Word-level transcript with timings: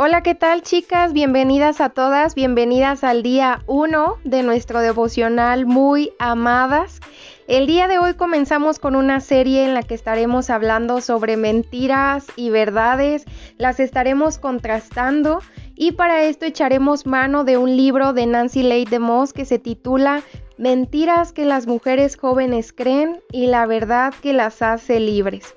Hola, 0.00 0.22
¿qué 0.22 0.36
tal 0.36 0.62
chicas? 0.62 1.12
Bienvenidas 1.12 1.80
a 1.80 1.88
todas, 1.88 2.36
bienvenidas 2.36 3.02
al 3.02 3.24
día 3.24 3.64
1 3.66 4.18
de 4.22 4.44
nuestro 4.44 4.78
devocional 4.78 5.66
Muy 5.66 6.12
Amadas. 6.20 7.00
El 7.48 7.66
día 7.66 7.88
de 7.88 7.98
hoy 7.98 8.14
comenzamos 8.14 8.78
con 8.78 8.94
una 8.94 9.18
serie 9.18 9.64
en 9.64 9.74
la 9.74 9.82
que 9.82 9.94
estaremos 9.94 10.50
hablando 10.50 11.00
sobre 11.00 11.36
mentiras 11.36 12.28
y 12.36 12.50
verdades, 12.50 13.24
las 13.56 13.80
estaremos 13.80 14.38
contrastando 14.38 15.40
y 15.74 15.90
para 15.90 16.22
esto 16.22 16.46
echaremos 16.46 17.04
mano 17.04 17.42
de 17.42 17.56
un 17.56 17.76
libro 17.76 18.12
de 18.12 18.26
Nancy 18.26 18.62
Leigh 18.62 18.84
DeMoss 18.84 19.32
que 19.32 19.46
se 19.46 19.58
titula 19.58 20.22
Mentiras 20.58 21.32
que 21.32 21.44
las 21.44 21.66
mujeres 21.66 22.16
jóvenes 22.16 22.72
creen 22.72 23.18
y 23.32 23.48
la 23.48 23.66
verdad 23.66 24.14
que 24.22 24.32
las 24.32 24.62
hace 24.62 25.00
libres. 25.00 25.56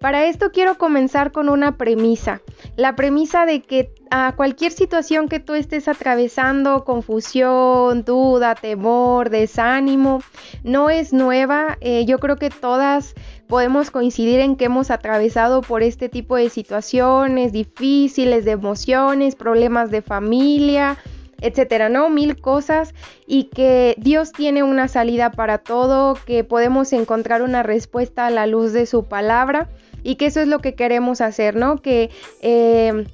Para 0.00 0.24
esto 0.24 0.50
quiero 0.50 0.78
comenzar 0.78 1.30
con 1.30 1.50
una 1.50 1.76
premisa, 1.76 2.40
la 2.76 2.96
premisa 2.96 3.44
de 3.44 3.60
que 3.60 3.92
a 4.10 4.32
cualquier 4.34 4.72
situación 4.72 5.28
que 5.28 5.40
tú 5.40 5.52
estés 5.52 5.88
atravesando, 5.88 6.86
confusión, 6.86 8.02
duda, 8.06 8.54
temor, 8.54 9.28
desánimo, 9.28 10.22
no 10.64 10.88
es 10.88 11.12
nueva. 11.12 11.76
Eh, 11.82 12.06
yo 12.06 12.18
creo 12.18 12.36
que 12.36 12.48
todas 12.48 13.14
podemos 13.46 13.90
coincidir 13.90 14.40
en 14.40 14.56
que 14.56 14.64
hemos 14.64 14.90
atravesado 14.90 15.60
por 15.60 15.82
este 15.82 16.08
tipo 16.08 16.36
de 16.36 16.48
situaciones 16.48 17.52
difíciles, 17.52 18.46
de 18.46 18.52
emociones, 18.52 19.34
problemas 19.34 19.90
de 19.90 20.00
familia, 20.00 20.96
etcétera, 21.42 21.90
¿no? 21.90 22.08
Mil 22.08 22.40
cosas 22.40 22.94
y 23.26 23.44
que 23.44 23.96
Dios 23.98 24.32
tiene 24.32 24.62
una 24.62 24.88
salida 24.88 25.30
para 25.30 25.58
todo, 25.58 26.14
que 26.24 26.42
podemos 26.42 26.94
encontrar 26.94 27.42
una 27.42 27.62
respuesta 27.62 28.26
a 28.26 28.30
la 28.30 28.46
luz 28.46 28.72
de 28.72 28.86
su 28.86 29.04
palabra 29.04 29.68
y 30.02 30.16
que 30.16 30.26
eso 30.26 30.40
es 30.40 30.48
lo 30.48 30.60
que 30.60 30.74
queremos 30.74 31.20
hacer, 31.20 31.56
¿no? 31.56 31.80
Que 31.82 32.10
eh, 32.42 33.06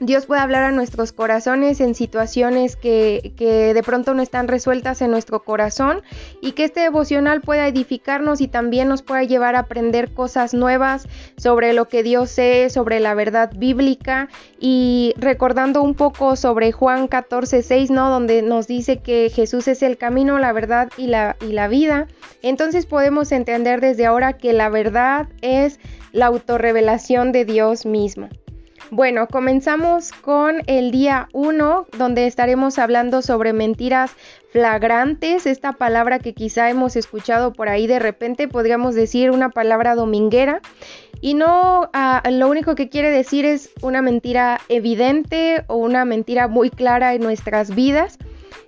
Dios 0.00 0.26
puede 0.26 0.40
hablar 0.40 0.64
a 0.64 0.72
nuestros 0.72 1.12
corazones 1.12 1.80
en 1.80 1.94
situaciones 1.94 2.74
que, 2.74 3.32
que, 3.36 3.74
de 3.74 3.82
pronto 3.82 4.12
no 4.12 4.22
están 4.22 4.48
resueltas 4.48 5.00
en 5.02 5.10
nuestro 5.10 5.44
corazón 5.44 6.02
y 6.40 6.52
que 6.52 6.64
este 6.64 6.80
devocional 6.80 7.40
pueda 7.40 7.68
edificarnos 7.68 8.40
y 8.40 8.48
también 8.48 8.88
nos 8.88 9.02
pueda 9.02 9.22
llevar 9.22 9.54
a 9.54 9.60
aprender 9.60 10.12
cosas 10.12 10.52
nuevas 10.52 11.06
sobre 11.36 11.72
lo 11.74 11.86
que 11.86 12.02
Dios 12.02 12.36
es, 12.38 12.72
sobre 12.72 12.98
la 12.98 13.14
verdad 13.14 13.52
bíblica 13.56 14.28
y 14.58 15.14
recordando 15.16 15.80
un 15.80 15.94
poco 15.94 16.34
sobre 16.34 16.72
Juan 16.72 17.06
14, 17.06 17.62
6, 17.62 17.90
¿no? 17.90 18.10
Donde 18.10 18.42
nos 18.42 18.66
dice 18.66 18.98
que 18.98 19.30
Jesús 19.30 19.68
es 19.68 19.82
el 19.82 19.96
camino, 19.96 20.38
la 20.38 20.52
verdad 20.52 20.90
y 20.96 21.06
la, 21.06 21.36
y 21.40 21.52
la 21.52 21.68
vida. 21.68 22.08
Entonces 22.42 22.86
podemos 22.86 23.30
entender 23.30 23.80
desde 23.80 24.06
ahora 24.06 24.32
que 24.32 24.52
la 24.52 24.70
verdad 24.70 25.28
es 25.40 25.78
la 26.14 26.26
autorrevelación 26.26 27.32
de 27.32 27.44
Dios 27.44 27.84
mismo. 27.84 28.28
Bueno, 28.90 29.26
comenzamos 29.26 30.12
con 30.12 30.62
el 30.66 30.92
día 30.92 31.28
1, 31.32 31.86
donde 31.98 32.26
estaremos 32.26 32.78
hablando 32.78 33.20
sobre 33.20 33.52
mentiras 33.52 34.12
flagrantes, 34.52 35.46
esta 35.46 35.72
palabra 35.72 36.20
que 36.20 36.32
quizá 36.32 36.70
hemos 36.70 36.94
escuchado 36.94 37.52
por 37.52 37.68
ahí 37.68 37.88
de 37.88 37.98
repente, 37.98 38.46
podríamos 38.46 38.94
decir 38.94 39.32
una 39.32 39.50
palabra 39.50 39.96
dominguera, 39.96 40.60
y 41.20 41.34
no 41.34 41.90
ah, 41.92 42.22
lo 42.30 42.48
único 42.48 42.76
que 42.76 42.88
quiere 42.88 43.10
decir 43.10 43.44
es 43.44 43.70
una 43.82 44.00
mentira 44.00 44.60
evidente 44.68 45.64
o 45.66 45.76
una 45.76 46.04
mentira 46.04 46.46
muy 46.46 46.70
clara 46.70 47.14
en 47.14 47.22
nuestras 47.22 47.74
vidas. 47.74 48.18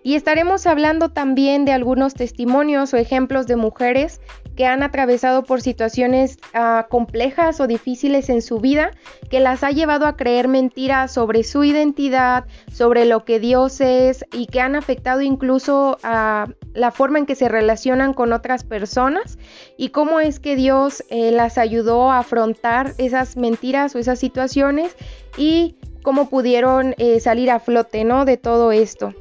Y 0.03 0.15
estaremos 0.15 0.67
hablando 0.67 1.11
también 1.11 1.65
de 1.65 1.73
algunos 1.73 2.15
testimonios 2.15 2.95
o 2.95 2.97
ejemplos 2.97 3.47
de 3.47 3.57
mujeres 3.57 4.21
que 4.57 4.67
han 4.67 4.83
atravesado 4.83 5.45
por 5.45 5.61
situaciones 5.61 6.39
ah, 6.55 6.87
complejas 6.89 7.61
o 7.61 7.67
difíciles 7.67 8.29
en 8.29 8.43
su 8.43 8.59
vida, 8.59 8.91
que 9.31 9.39
las 9.39 9.63
ha 9.63 9.71
llevado 9.71 10.07
a 10.07 10.17
creer 10.17 10.49
mentiras 10.49 11.13
sobre 11.13 11.45
su 11.45 11.63
identidad, 11.63 12.45
sobre 12.73 13.05
lo 13.05 13.25
que 13.25 13.39
Dios 13.39 13.81
es 13.81 14.25
y 14.33 14.47
que 14.47 14.61
han 14.61 14.75
afectado 14.75 15.21
incluso 15.21 15.99
a 16.03 16.49
la 16.75 16.91
forma 16.91 17.19
en 17.19 17.27
que 17.27 17.35
se 17.35 17.49
relacionan 17.49 18.15
con 18.15 18.33
otras 18.33 18.65
personas 18.65 19.39
y 19.77 19.91
cómo 19.91 20.21
es 20.21 20.41
que 20.41 20.57
Dios 20.57 21.05
eh, 21.11 21.31
las 21.31 21.59
ayudó 21.59 22.11
a 22.11 22.19
afrontar 22.19 22.95
esas 22.99 23.37
mentiras 23.37 23.95
o 23.95 23.99
esas 23.99 24.19
situaciones 24.19 24.97
y 25.37 25.77
cómo 26.03 26.31
pudieron 26.31 26.95
eh, 26.99 27.21
salir 27.21 27.51
a 27.51 27.61
flote 27.61 28.05
¿no? 28.05 28.25
de 28.25 28.37
todo 28.37 28.73
esto. 28.73 29.13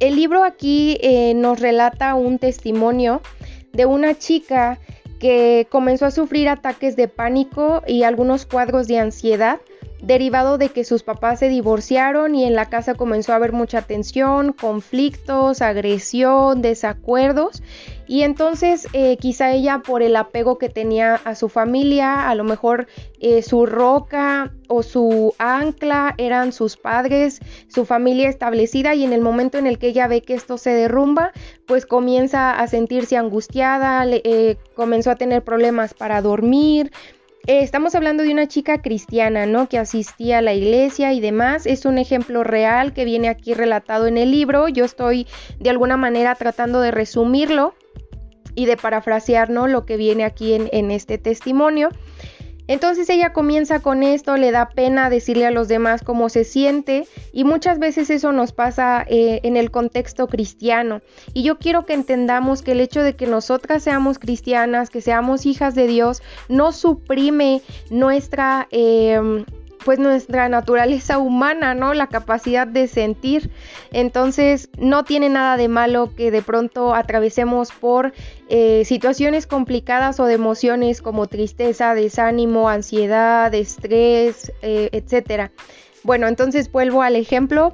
El 0.00 0.16
libro 0.16 0.44
aquí 0.44 0.96
eh, 1.02 1.34
nos 1.34 1.60
relata 1.60 2.14
un 2.14 2.38
testimonio 2.38 3.20
de 3.72 3.86
una 3.86 4.16
chica 4.18 4.78
que 5.18 5.66
comenzó 5.70 6.06
a 6.06 6.10
sufrir 6.10 6.48
ataques 6.48 6.96
de 6.96 7.08
pánico 7.08 7.82
y 7.86 8.02
algunos 8.02 8.46
cuadros 8.46 8.88
de 8.88 8.98
ansiedad 8.98 9.60
derivado 10.02 10.58
de 10.58 10.68
que 10.70 10.84
sus 10.84 11.02
papás 11.02 11.38
se 11.40 11.48
divorciaron 11.48 12.34
y 12.34 12.44
en 12.44 12.54
la 12.54 12.66
casa 12.66 12.94
comenzó 12.94 13.32
a 13.32 13.36
haber 13.36 13.52
mucha 13.52 13.82
tensión, 13.82 14.52
conflictos, 14.52 15.62
agresión, 15.62 16.62
desacuerdos. 16.62 17.62
Y 18.06 18.22
entonces 18.22 18.88
eh, 18.92 19.16
quizá 19.18 19.52
ella 19.52 19.82
por 19.86 20.02
el 20.02 20.16
apego 20.16 20.58
que 20.58 20.68
tenía 20.68 21.14
a 21.14 21.36
su 21.36 21.48
familia, 21.48 22.28
a 22.28 22.34
lo 22.34 22.42
mejor 22.42 22.88
eh, 23.20 23.40
su 23.42 23.66
roca 23.66 24.52
o 24.66 24.82
su 24.82 25.32
ancla 25.38 26.16
eran 26.18 26.52
sus 26.52 26.76
padres, 26.76 27.38
su 27.68 27.84
familia 27.84 28.28
establecida 28.28 28.96
y 28.96 29.04
en 29.04 29.12
el 29.12 29.20
momento 29.20 29.58
en 29.58 29.68
el 29.68 29.78
que 29.78 29.88
ella 29.88 30.08
ve 30.08 30.22
que 30.22 30.34
esto 30.34 30.58
se 30.58 30.70
derrumba, 30.70 31.32
pues 31.66 31.86
comienza 31.86 32.58
a 32.58 32.66
sentirse 32.66 33.16
angustiada, 33.16 34.04
eh, 34.06 34.56
comenzó 34.74 35.12
a 35.12 35.16
tener 35.16 35.44
problemas 35.44 35.94
para 35.94 36.20
dormir, 36.20 36.90
eh, 37.46 37.62
estamos 37.62 37.94
hablando 37.94 38.22
de 38.22 38.32
una 38.32 38.46
chica 38.48 38.82
cristiana, 38.82 39.46
¿no? 39.46 39.68
Que 39.68 39.78
asistía 39.78 40.38
a 40.38 40.42
la 40.42 40.54
iglesia 40.54 41.12
y 41.12 41.20
demás. 41.20 41.66
Es 41.66 41.84
un 41.84 41.98
ejemplo 41.98 42.44
real 42.44 42.92
que 42.92 43.04
viene 43.04 43.28
aquí 43.28 43.54
relatado 43.54 44.06
en 44.06 44.18
el 44.18 44.30
libro. 44.30 44.68
Yo 44.68 44.84
estoy 44.84 45.26
de 45.58 45.70
alguna 45.70 45.96
manera 45.96 46.34
tratando 46.34 46.80
de 46.80 46.90
resumirlo 46.90 47.74
y 48.54 48.66
de 48.66 48.76
parafrasear, 48.76 49.48
¿no? 49.48 49.68
Lo 49.68 49.86
que 49.86 49.96
viene 49.96 50.24
aquí 50.24 50.52
en, 50.52 50.68
en 50.72 50.90
este 50.90 51.18
testimonio. 51.18 51.88
Entonces 52.70 53.10
ella 53.10 53.32
comienza 53.32 53.80
con 53.80 54.04
esto, 54.04 54.36
le 54.36 54.52
da 54.52 54.68
pena 54.68 55.10
decirle 55.10 55.44
a 55.44 55.50
los 55.50 55.66
demás 55.66 56.02
cómo 56.04 56.28
se 56.28 56.44
siente 56.44 57.08
y 57.32 57.42
muchas 57.42 57.80
veces 57.80 58.10
eso 58.10 58.30
nos 58.30 58.52
pasa 58.52 59.04
eh, 59.08 59.40
en 59.42 59.56
el 59.56 59.72
contexto 59.72 60.28
cristiano. 60.28 61.00
Y 61.34 61.42
yo 61.42 61.58
quiero 61.58 61.84
que 61.84 61.94
entendamos 61.94 62.62
que 62.62 62.70
el 62.70 62.80
hecho 62.80 63.02
de 63.02 63.16
que 63.16 63.26
nosotras 63.26 63.82
seamos 63.82 64.20
cristianas, 64.20 64.88
que 64.88 65.00
seamos 65.00 65.46
hijas 65.46 65.74
de 65.74 65.88
Dios, 65.88 66.22
no 66.48 66.70
suprime 66.70 67.60
nuestra... 67.90 68.68
Eh, 68.70 69.44
pues 69.84 69.98
nuestra 69.98 70.48
naturaleza 70.48 71.18
humana, 71.18 71.74
¿no? 71.74 71.94
La 71.94 72.08
capacidad 72.08 72.66
de 72.66 72.88
sentir. 72.88 73.50
Entonces 73.92 74.68
no 74.78 75.04
tiene 75.04 75.28
nada 75.28 75.56
de 75.56 75.68
malo 75.68 76.14
que 76.14 76.30
de 76.30 76.42
pronto 76.42 76.94
atravesemos 76.94 77.72
por 77.72 78.12
eh, 78.48 78.84
situaciones 78.84 79.46
complicadas 79.46 80.20
o 80.20 80.26
de 80.26 80.34
emociones 80.34 81.02
como 81.02 81.26
tristeza, 81.26 81.94
desánimo, 81.94 82.68
ansiedad, 82.68 83.52
estrés, 83.54 84.52
eh, 84.62 84.90
etc. 84.92 85.50
Bueno, 86.02 86.28
entonces 86.28 86.70
vuelvo 86.70 87.02
al 87.02 87.16
ejemplo. 87.16 87.72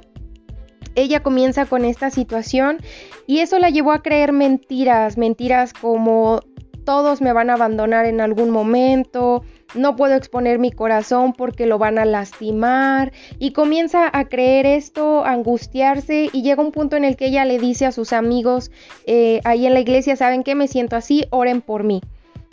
Ella 0.95 1.21
comienza 1.21 1.65
con 1.65 1.85
esta 1.85 2.09
situación 2.09 2.79
y 3.27 3.39
eso 3.39 3.59
la 3.59 3.69
llevó 3.69 3.91
a 3.91 4.01
creer 4.01 4.31
mentiras, 4.31 5.17
mentiras 5.17 5.73
como 5.73 6.41
todos 6.87 7.21
me 7.21 7.33
van 7.33 7.49
a 7.49 7.55
abandonar 7.55 8.05
en 8.05 8.21
algún 8.21 8.49
momento, 8.49 9.43
no 9.75 9.97
puedo 9.97 10.15
exponer 10.15 10.57
mi 10.57 10.71
corazón 10.71 11.33
porque 11.33 11.65
lo 11.65 11.77
van 11.77 11.99
a 11.99 12.05
lastimar 12.05 13.11
y 13.39 13.51
comienza 13.51 14.09
a 14.13 14.29
creer 14.29 14.65
esto, 14.65 15.25
a 15.25 15.33
angustiarse 15.33 16.29
y 16.31 16.43
llega 16.43 16.63
un 16.63 16.71
punto 16.71 16.95
en 16.95 17.03
el 17.03 17.17
que 17.17 17.25
ella 17.25 17.43
le 17.43 17.59
dice 17.59 17.85
a 17.85 17.91
sus 17.91 18.13
amigos 18.13 18.71
eh, 19.05 19.41
ahí 19.43 19.65
en 19.65 19.73
la 19.73 19.81
iglesia, 19.81 20.15
¿saben 20.15 20.45
qué? 20.45 20.55
Me 20.55 20.69
siento 20.69 20.95
así, 20.95 21.25
oren 21.29 21.59
por 21.59 21.83
mí. 21.83 21.99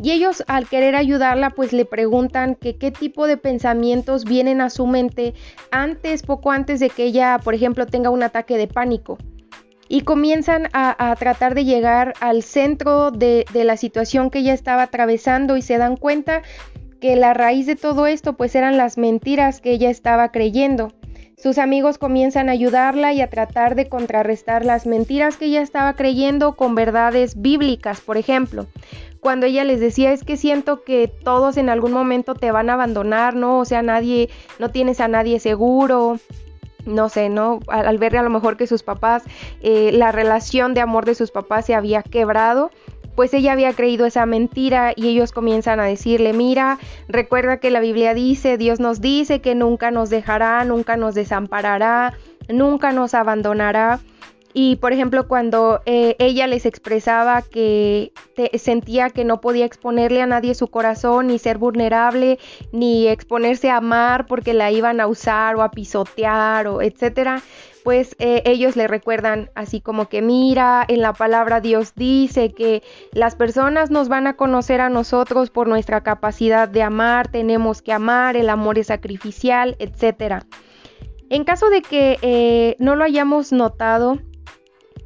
Y 0.03 0.11
ellos 0.11 0.43
al 0.49 0.67
querer 0.67 0.97
ayudarla 0.97 1.50
pues 1.50 1.73
le 1.73 1.85
preguntan 1.85 2.56
que 2.56 2.75
qué 2.75 2.91
tipo 2.91 3.29
de 3.29 3.37
pensamientos 3.37 4.25
vienen 4.25 4.61
a 4.61 4.69
su 4.69 4.88
mente 4.88 5.35
antes, 5.70 6.25
poco 6.25 6.50
antes 6.50 6.81
de 6.81 6.91
que 6.91 7.05
ella, 7.05 7.38
por 7.38 7.55
ejemplo, 7.55 7.87
tenga 7.87 8.11
un 8.11 8.25
ataque 8.25 8.59
de 8.59 8.67
pánico 8.67 9.17
y 9.89 10.03
comienzan 10.03 10.69
a, 10.73 11.15
tratar 11.19 11.55
de 11.55 11.65
llegar 11.65 12.15
al 12.21 12.43
centro 12.43 13.11
de, 13.11 13.45
de, 13.53 13.65
la 13.65 13.77
situación 13.77 14.31
que 14.31 14.41
ella 14.41 14.55
estaba 14.55 14.83
atravesando 14.83 15.57
y 15.57 15.63
se 15.63 15.79
dan 15.79 15.97
cuenta 15.97 16.43
que 17.01 17.17
la 17.17 17.35
raíz 17.35 17.67
de 17.67 17.77
todo 17.77 18.07
esto 18.07 18.35
pues 18.35 18.55
eran 18.55 18.77
las 18.77 18.97
mentiras 18.97 19.61
que 19.61 19.73
ella 19.73 19.91
estaba 19.91 20.31
creyendo. 20.33 20.93
Sus 21.37 21.59
amigos 21.59 21.99
comienzan 21.99 22.49
a 22.49 22.53
ayudarla 22.53 23.13
y 23.13 23.21
a 23.21 23.29
tratar 23.29 23.75
de 23.75 23.89
contrarrestar 23.89 24.65
las 24.65 24.87
mentiras 24.87 25.37
que 25.37 25.47
ella 25.47 25.61
estaba 25.61 25.95
creyendo 25.95 26.55
con 26.55 26.75
verdades 26.75 27.41
bíblicas, 27.43 28.01
por 28.01 28.17
ejemplo. 28.17 28.67
Cuando 29.21 29.45
ella 29.47 29.65
les 29.65 29.81
decía 29.81 30.13
es 30.13 30.23
que 30.23 30.37
siento 30.37 30.85
que 30.85 31.09
todos 31.09 31.57
en 31.57 31.69
algún 31.69 31.93
momento 31.93 32.35
te 32.35 32.51
van 32.51 32.71
a 32.71 32.75
abandonar, 32.75 33.35
¿no? 33.35 33.59
O 33.59 33.65
sea, 33.65 33.83
nadie, 33.83 34.31
no 34.59 34.71
tienes 34.71 35.01
a 35.01 35.09
nadie 35.09 35.41
seguro, 35.41 36.19
no 36.87 37.09
sé, 37.09 37.29
¿no? 37.29 37.61
Al, 37.69 37.99
ver 37.99 38.17
a 38.17 38.23
lo 38.23 38.31
mejor 38.31 38.57
que 38.57 38.67
sus 38.67 38.83
papás, 38.83 39.23
eh, 39.63 39.91
la 39.93 40.13
relación 40.13 40.75
de 40.75 40.81
amor 40.81 41.05
de 41.05 41.15
sus 41.15 41.31
papás 41.31 41.67
se 41.67 41.75
había 41.75 42.03
quebrado, 42.03 42.71
pues 43.15 43.33
ella 43.33 43.53
había 43.53 43.73
creído 43.73 44.07
esa 44.07 44.27
mentira 44.27 44.93
y 44.97 45.09
ellos 45.09 45.33
comienzan 45.33 45.81
a 45.81 45.85
decirle, 45.85 46.33
mira, 46.33 46.79
recuerda 47.09 47.59
que 47.59 47.71
la 47.71 47.81
Biblia 47.81 48.15
dice, 48.15 48.59
Dios 48.59 48.81
nos 48.81 49.01
dice 49.01 49.41
que 49.41 49.55
nunca 49.55 49.91
nos 49.91 50.11
dejará, 50.11 50.65
nunca 50.65 50.97
nos 50.97 51.15
desamparará, 51.15 52.15
nunca 52.49 52.93
nos 52.93 53.15
abandonará. 53.15 54.01
Y 54.56 54.77
por 54.77 54.93
ejemplo, 54.93 55.27
cuando 55.27 55.83
eh, 55.85 56.15
ella 56.21 56.47
les 56.47 56.65
expresaba 56.65 57.43
que 57.43 58.12
sentía 58.56 59.11
que 59.11 59.25
no 59.25 59.41
podía 59.41 59.67
exponerle 59.67 60.23
a 60.23 60.27
nadie 60.27 60.55
su 60.55 60.69
corazón, 60.69 61.27
ni 61.27 61.41
ser 61.41 61.59
vulnerable, 61.59 62.39
ni 62.71 63.09
exponerse 63.09 63.69
a 63.69 63.79
amar 63.79 64.27
porque 64.27 64.55
la 64.55 64.71
iban 64.71 65.01
a 65.01 65.09
usar 65.09 65.56
o 65.56 65.62
a 65.62 65.73
pisotear 65.73 66.69
o 66.69 66.83
etcétera, 66.83 67.43
pues 67.83 68.15
eh, 68.21 68.43
ellos 68.47 68.77
le 68.77 68.87
recuerdan 68.87 69.51
así 69.56 69.81
como 69.81 70.09
que 70.09 70.23
mira, 70.23 70.85
en 70.87 71.03
la 71.03 71.12
palabra 71.15 71.61
Dios 71.61 71.93
dice 71.97 72.53
que 72.53 72.85
las 73.12 73.35
personas 73.35 73.91
nos 73.91 74.09
van 74.09 74.29
a 74.29 74.37
conocer 74.37 74.81
a 74.81 74.89
nosotros 74.89 75.50
por 75.50 75.67
nuestra 75.67 76.03
capacidad 76.05 76.69
de 76.69 76.83
amar, 76.83 77.27
tenemos 77.27 77.83
que 77.83 77.93
amar, 77.93 78.37
el 78.37 78.49
amor 78.49 78.79
es 78.79 78.87
sacrificial, 78.87 79.75
etcétera. 79.81 80.47
En 81.29 81.43
caso 81.43 81.71
de 81.71 81.83
que 81.83 82.19
eh, 82.23 82.77
no 82.79 82.95
lo 82.95 83.03
hayamos 83.03 83.53
notado, 83.53 84.21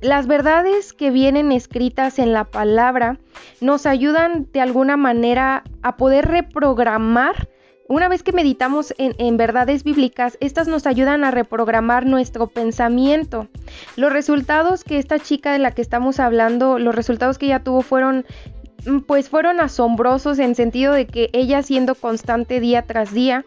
las 0.01 0.27
verdades 0.27 0.93
que 0.93 1.11
vienen 1.11 1.51
escritas 1.51 2.19
en 2.19 2.33
la 2.33 2.45
palabra 2.45 3.19
nos 3.61 3.87
ayudan 3.87 4.47
de 4.53 4.61
alguna 4.61 4.97
manera 4.97 5.65
a 5.83 5.97
poder 5.97 6.27
reprogramar. 6.27 7.49
Una 7.89 8.09
vez 8.09 8.23
que 8.23 8.33
meditamos 8.33 8.95
en, 8.99 9.37
verdades 9.39 9.83
bíblicas, 9.83 10.37
estas 10.41 10.69
nos 10.69 10.87
ayudan 10.87 11.25
a 11.25 11.31
reprogramar 11.31 12.05
nuestro 12.05 12.47
pensamiento. 12.47 13.49
Los 13.97 14.13
resultados 14.13 14.85
que 14.85 14.99
esta 14.99 15.19
chica 15.19 15.53
de 15.53 15.59
la 15.59 15.71
que 15.73 15.83
estamos 15.83 16.21
hablando, 16.21 16.79
los 16.79 16.95
resultados 16.95 17.39
que 17.39 17.47
ella 17.47 17.65
tuvo 17.65 17.81
fueron 17.81 18.27
mm, 18.87 18.99
pues 19.01 19.31
fueron 19.31 19.59
asombrosos 19.59 20.39
en 20.39 20.55
sentido 20.55 20.93
de 20.93 21.07
que 21.07 21.31
ella 21.33 21.63
siendo 21.63 21.95
constante 21.95 22.61
día 22.61 22.83
tras 22.83 23.13
día, 23.13 23.47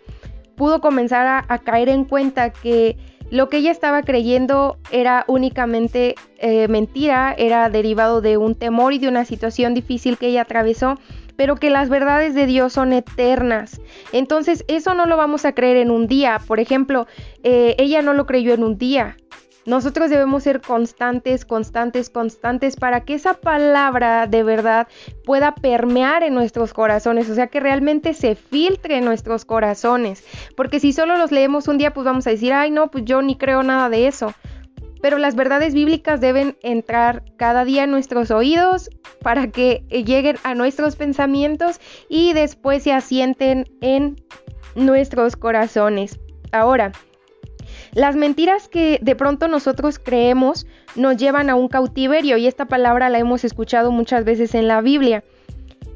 pudo 0.56 0.82
comenzar 0.82 1.46
a 1.48 1.58
caer 1.60 1.88
en 1.90 2.04
cuenta 2.04 2.52
que 2.52 2.98
lo 3.32 3.50
que 3.50 3.58
ella 3.58 3.72
estaba 3.72 4.04
creyendo 4.04 4.78
era 4.92 5.24
únicamente 5.28 6.16
eh, 6.38 6.68
mentira, 6.68 7.34
era 7.38 7.70
derivado 7.70 8.22
de 8.22 8.36
un 8.38 8.56
temor 8.56 8.94
y 8.94 9.00
de 9.00 9.08
una 9.08 9.24
situación 9.24 9.74
difícil 9.74 10.18
que 10.18 10.28
ella 10.28 10.42
atravesó, 10.42 11.00
pero 11.38 11.56
que 11.56 11.70
las 11.70 11.88
verdades 11.90 12.36
de 12.36 12.46
Dios 12.46 12.74
son 12.74 12.92
eternas. 12.92 13.80
Entonces 14.12 14.66
eso 14.68 14.94
no 14.94 15.06
lo 15.06 15.16
vamos 15.16 15.46
a 15.46 15.54
creer 15.54 15.78
en 15.78 15.92
un 15.92 16.08
día. 16.08 16.42
Por 16.46 16.60
ejemplo, 16.60 17.08
eh, 17.44 17.76
ella 17.80 18.02
no 18.02 18.14
lo 18.14 18.26
creyó 18.26 18.54
en 18.54 18.66
un 18.66 18.78
día, 18.78 19.16
nosotros 19.66 20.10
debemos 20.10 20.44
ser 20.44 20.62
constantes, 20.62 21.46
constantes, 21.46 22.10
constantes 22.10 22.76
para 22.76 23.02
que 23.02 23.14
esa 23.14 23.36
palabra 23.36 24.26
de 24.28 24.44
verdad 24.44 24.88
pueda 25.24 25.54
permear 25.54 26.24
en 26.24 26.34
nuestros 26.34 26.74
corazones, 26.74 27.30
o 27.30 27.36
sea, 27.36 27.48
que 27.48 27.60
realmente 27.60 28.14
se 28.14 28.36
filtre 28.36 28.98
en 28.98 29.06
nuestros 29.06 29.46
corazones. 29.46 30.24
Porque 30.56 30.80
si 30.80 30.94
solo 30.94 31.18
los 31.18 31.32
leemos 31.32 31.68
un 31.68 31.78
día, 31.78 31.94
pues 31.94 32.06
vamos 32.06 32.26
a 32.28 32.32
decir, 32.32 32.54
ay, 32.54 32.72
no, 32.72 32.90
pues 32.90 33.06
yo 33.06 33.22
ni 33.22 33.38
creo 33.38 33.62
nada 33.64 33.90
de 33.90 34.08
eso. 34.08 34.34
Pero 35.02 35.18
las 35.18 35.36
verdades 35.36 35.74
bíblicas 35.74 36.22
deben 36.22 36.58
entrar 36.62 37.24
cada 37.38 37.66
día 37.66 37.84
en 37.84 37.92
nuestros 37.92 38.30
oídos 38.30 38.90
para 39.22 39.48
que 39.48 39.84
lleguen 39.90 40.38
a 40.44 40.54
nuestros 40.54 40.96
pensamientos 40.96 41.80
y 42.08 42.34
después 42.34 42.84
se 42.84 42.94
asienten 42.94 43.66
en 43.82 44.16
nuestros 44.76 45.36
corazones. 45.36 46.20
Ahora, 46.52 46.92
las 47.94 48.16
mentiras 48.16 48.68
que 48.68 49.00
de 49.02 49.16
pronto 49.16 49.48
nosotros 49.48 50.00
creemos 50.00 50.66
nos 50.96 51.18
llevan 51.18 51.50
a 51.50 51.56
un 51.56 51.68
cautiverio 51.68 52.38
y 52.38 52.48
esta 52.48 52.66
palabra 52.66 53.10
la 53.10 53.20
hemos 53.20 53.44
escuchado 53.44 53.92
muchas 53.92 54.24
veces 54.24 54.56
en 54.56 54.68
la 54.68 54.82
Biblia. 54.82 55.24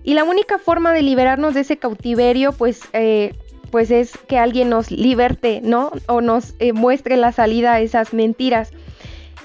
Y 0.03 0.13
la 0.13 0.23
única 0.23 0.59
forma 0.59 0.93
de 0.93 1.01
liberarnos 1.01 1.53
de 1.53 1.61
ese 1.61 1.77
cautiverio 1.77 2.51
pues, 2.51 2.81
eh, 2.93 3.33
pues 3.71 3.91
es 3.91 4.17
que 4.27 4.37
alguien 4.37 4.69
nos 4.69 4.91
liberte, 4.91 5.61
¿no? 5.63 5.91
O 6.07 6.21
nos 6.21 6.53
eh, 6.59 6.73
muestre 6.73 7.17
la 7.17 7.31
salida 7.31 7.73
a 7.73 7.79
esas 7.79 8.13
mentiras. 8.13 8.71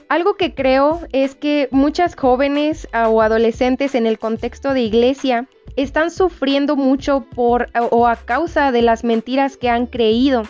Algo 0.09 0.35
que 0.35 0.55
creo 0.55 1.01
es 1.13 1.37
que 1.37 1.69
muchas 1.71 2.17
jóvenes 2.17 2.89
o 2.93 3.23
adolescentes 3.23 3.95
en 3.95 4.07
el 4.07 4.19
contexto 4.19 4.75
de 4.75 4.81
iglesia 4.81 5.47
están 5.77 6.11
sufriendo 6.11 6.77
mucho 6.77 7.27
por 7.35 7.69
o 7.91 8.07
a 8.07 8.17
causa 8.17 8.73
de 8.73 8.83
las 8.83 9.05
mentiras 9.05 9.57
que 9.57 9.69
han 9.69 9.87
creído. 9.87 10.43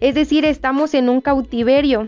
Es 0.00 0.14
decir, 0.14 0.44
estamos 0.44 0.94
en 0.94 1.08
un 1.08 1.20
cautiverio 1.20 2.06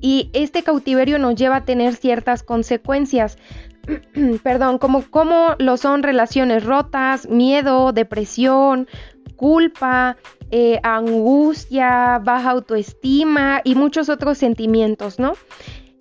y 0.00 0.30
este 0.32 0.62
cautiverio 0.62 1.18
nos 1.18 1.34
lleva 1.34 1.56
a 1.56 1.64
tener 1.64 1.94
ciertas 1.94 2.42
consecuencias. 2.42 3.38
Perdón, 4.42 4.78
como, 4.78 5.02
como 5.10 5.54
lo 5.58 5.76
son 5.76 6.02
relaciones 6.02 6.64
rotas, 6.64 7.28
miedo, 7.28 7.92
depresión, 7.92 8.88
culpa, 9.36 10.16
eh, 10.50 10.80
angustia, 10.82 12.20
baja 12.22 12.50
autoestima 12.50 13.60
y 13.64 13.74
muchos 13.74 14.08
otros 14.08 14.38
sentimientos, 14.38 15.18
¿no? 15.18 15.34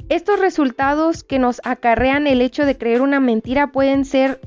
Estos 0.08 0.40
resultados 0.40 1.24
que 1.24 1.40
nos 1.40 1.62
acarrean 1.64 2.28
el 2.28 2.42
hecho 2.42 2.66
de 2.66 2.78
creer 2.78 3.02
una 3.02 3.20
mentira 3.20 3.72
pueden 3.72 4.06
ser 4.06 4.40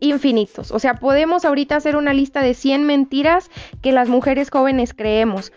infinitos. 0.00 0.70
O 0.70 0.78
sea, 0.78 0.94
podemos 0.94 1.44
ahorita 1.44 1.76
hacer 1.76 1.96
una 1.96 2.12
lista 2.12 2.42
de 2.42 2.54
100 2.54 2.84
mentiras 2.84 3.50
que 3.82 3.92
las 3.92 4.08
mujeres 4.08 4.50
jóvenes 4.50 4.94
creemos. 4.94 5.52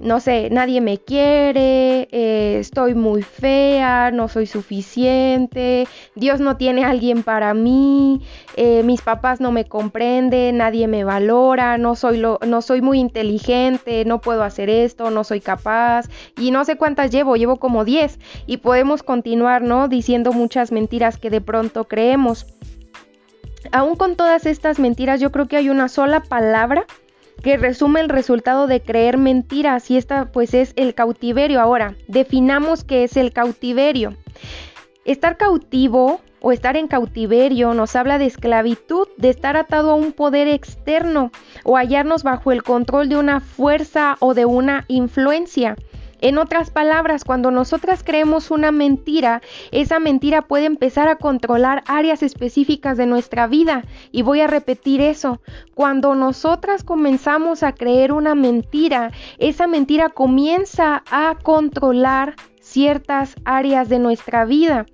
No 0.00 0.20
sé, 0.20 0.48
nadie 0.50 0.80
me 0.80 0.98
quiere, 0.98 2.08
eh, 2.12 2.58
estoy 2.60 2.94
muy 2.94 3.22
fea, 3.22 4.12
no 4.12 4.28
soy 4.28 4.46
suficiente, 4.46 5.88
Dios 6.14 6.38
no 6.38 6.56
tiene 6.56 6.84
a 6.84 6.90
alguien 6.90 7.24
para 7.24 7.52
mí, 7.52 8.22
eh, 8.56 8.84
mis 8.84 9.02
papás 9.02 9.40
no 9.40 9.50
me 9.50 9.64
comprenden, 9.64 10.58
nadie 10.58 10.86
me 10.86 11.02
valora, 11.02 11.78
no 11.78 11.96
soy, 11.96 12.18
lo, 12.18 12.38
no 12.46 12.62
soy 12.62 12.80
muy 12.80 13.00
inteligente, 13.00 14.04
no 14.04 14.20
puedo 14.20 14.44
hacer 14.44 14.70
esto, 14.70 15.10
no 15.10 15.24
soy 15.24 15.40
capaz 15.40 16.06
y 16.38 16.52
no 16.52 16.64
sé 16.64 16.76
cuántas 16.76 17.10
llevo, 17.10 17.34
llevo 17.34 17.56
como 17.56 17.84
10 17.84 18.20
y 18.46 18.58
podemos 18.58 19.02
continuar, 19.02 19.62
¿no? 19.62 19.88
Diciendo 19.88 20.32
muchas 20.32 20.70
mentiras 20.70 21.18
que 21.18 21.28
de 21.28 21.40
pronto 21.40 21.88
creemos 21.88 22.46
aún 23.72 23.96
con 23.96 24.16
todas 24.16 24.46
estas 24.46 24.78
mentiras, 24.78 25.20
yo 25.20 25.32
creo 25.32 25.46
que 25.46 25.56
hay 25.56 25.70
una 25.70 25.88
sola 25.88 26.22
palabra 26.22 26.86
que 27.42 27.56
resume 27.56 28.00
el 28.00 28.08
resultado 28.08 28.66
de 28.66 28.80
creer 28.80 29.16
mentiras 29.16 29.90
y 29.90 29.96
esta 29.96 30.26
pues 30.26 30.54
es 30.54 30.72
el 30.76 30.94
cautiverio. 30.94 31.60
Ahora, 31.60 31.94
definamos 32.08 32.84
qué 32.84 33.04
es 33.04 33.16
el 33.16 33.32
cautiverio. 33.32 34.14
Estar 35.04 35.36
cautivo 35.36 36.20
o 36.40 36.52
estar 36.52 36.76
en 36.76 36.88
cautiverio 36.88 37.74
nos 37.74 37.96
habla 37.96 38.18
de 38.18 38.26
esclavitud, 38.26 39.08
de 39.16 39.30
estar 39.30 39.56
atado 39.56 39.90
a 39.90 39.94
un 39.94 40.12
poder 40.12 40.48
externo 40.48 41.30
o 41.64 41.76
hallarnos 41.76 42.22
bajo 42.22 42.52
el 42.52 42.62
control 42.62 43.08
de 43.08 43.16
una 43.16 43.40
fuerza 43.40 44.16
o 44.20 44.34
de 44.34 44.44
una 44.44 44.84
influencia. 44.88 45.76
En 46.20 46.38
otras 46.38 46.70
palabras, 46.70 47.24
cuando 47.24 47.50
nosotras 47.50 48.02
creemos 48.04 48.50
una 48.50 48.72
mentira, 48.72 49.40
esa 49.70 49.98
mentira 49.98 50.42
puede 50.42 50.66
empezar 50.66 51.08
a 51.08 51.16
controlar 51.16 51.84
áreas 51.86 52.22
específicas 52.22 52.96
de 52.96 53.06
nuestra 53.06 53.46
vida. 53.46 53.84
Y 54.10 54.22
voy 54.22 54.40
a 54.40 54.46
repetir 54.46 55.00
eso. 55.00 55.40
Cuando 55.74 56.14
nosotras 56.14 56.82
comenzamos 56.82 57.62
a 57.62 57.72
creer 57.72 58.12
una 58.12 58.34
mentira, 58.34 59.12
esa 59.38 59.66
mentira 59.66 60.08
comienza 60.08 61.04
a 61.10 61.36
controlar 61.42 62.34
ciertas 62.60 63.36
áreas 63.44 63.88
de 63.88 63.98
nuestra 63.98 64.44
vida. 64.44 64.86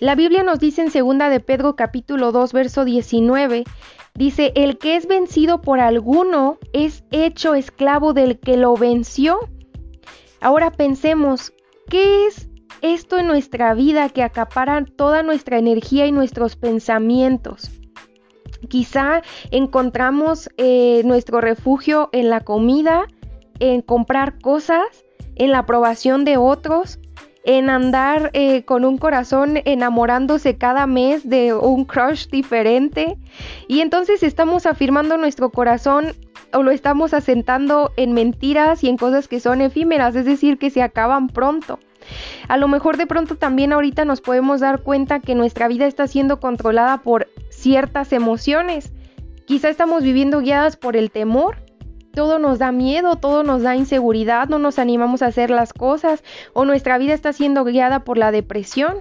La 0.00 0.16
Biblia 0.16 0.42
nos 0.42 0.58
dice 0.58 0.82
en 0.82 0.90
2 0.90 1.30
de 1.30 1.38
Pedro 1.38 1.76
capítulo 1.76 2.32
2 2.32 2.52
verso 2.52 2.84
19, 2.84 3.62
dice, 4.14 4.52
el 4.56 4.78
que 4.78 4.96
es 4.96 5.06
vencido 5.06 5.60
por 5.60 5.78
alguno 5.78 6.58
es 6.72 7.04
hecho 7.12 7.54
esclavo 7.54 8.12
del 8.12 8.40
que 8.40 8.56
lo 8.56 8.74
venció. 8.74 9.38
Ahora 10.42 10.72
pensemos, 10.72 11.52
¿qué 11.88 12.26
es 12.26 12.48
esto 12.80 13.16
en 13.16 13.28
nuestra 13.28 13.74
vida 13.74 14.08
que 14.08 14.24
acapara 14.24 14.84
toda 14.84 15.22
nuestra 15.22 15.56
energía 15.56 16.04
y 16.06 16.10
nuestros 16.10 16.56
pensamientos? 16.56 17.70
Quizá 18.68 19.22
encontramos 19.52 20.50
eh, 20.56 21.02
nuestro 21.04 21.40
refugio 21.40 22.08
en 22.10 22.28
la 22.28 22.40
comida, 22.40 23.06
en 23.60 23.82
comprar 23.82 24.40
cosas, 24.40 24.82
en 25.36 25.52
la 25.52 25.58
aprobación 25.58 26.24
de 26.24 26.38
otros, 26.38 26.98
en 27.44 27.70
andar 27.70 28.30
eh, 28.32 28.64
con 28.64 28.84
un 28.84 28.98
corazón 28.98 29.60
enamorándose 29.64 30.58
cada 30.58 30.88
mes 30.88 31.28
de 31.28 31.54
un 31.54 31.84
crush 31.84 32.26
diferente. 32.26 33.16
Y 33.68 33.80
entonces 33.80 34.24
estamos 34.24 34.66
afirmando 34.66 35.16
nuestro 35.18 35.50
corazón 35.50 36.14
o 36.52 36.62
lo 36.62 36.70
estamos 36.70 37.14
asentando 37.14 37.92
en 37.96 38.12
mentiras 38.12 38.84
y 38.84 38.88
en 38.88 38.96
cosas 38.96 39.28
que 39.28 39.40
son 39.40 39.60
efímeras, 39.60 40.14
es 40.16 40.24
decir, 40.24 40.58
que 40.58 40.70
se 40.70 40.82
acaban 40.82 41.28
pronto. 41.28 41.78
A 42.48 42.56
lo 42.56 42.68
mejor 42.68 42.96
de 42.96 43.06
pronto 43.06 43.36
también 43.36 43.72
ahorita 43.72 44.04
nos 44.04 44.20
podemos 44.20 44.60
dar 44.60 44.82
cuenta 44.82 45.20
que 45.20 45.34
nuestra 45.34 45.68
vida 45.68 45.86
está 45.86 46.06
siendo 46.06 46.40
controlada 46.40 46.98
por 46.98 47.28
ciertas 47.50 48.12
emociones. 48.12 48.92
Quizá 49.46 49.68
estamos 49.68 50.02
viviendo 50.02 50.40
guiadas 50.40 50.76
por 50.76 50.96
el 50.96 51.10
temor. 51.10 51.56
Todo 52.12 52.38
nos 52.38 52.58
da 52.58 52.72
miedo, 52.72 53.16
todo 53.16 53.42
nos 53.42 53.62
da 53.62 53.74
inseguridad, 53.74 54.48
no 54.48 54.58
nos 54.58 54.78
animamos 54.78 55.22
a 55.22 55.26
hacer 55.26 55.48
las 55.48 55.72
cosas 55.72 56.22
o 56.52 56.66
nuestra 56.66 56.98
vida 56.98 57.14
está 57.14 57.32
siendo 57.32 57.64
guiada 57.64 58.00
por 58.00 58.18
la 58.18 58.30
depresión. 58.30 58.96